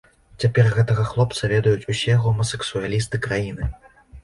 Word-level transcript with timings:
Цяпер 0.43 0.69
гэтага 0.77 1.03
хлопца 1.09 1.51
ведаюць 1.51 1.87
усе 1.95 2.17
гомасэксуалісты 2.25 3.23
краіны. 3.29 3.71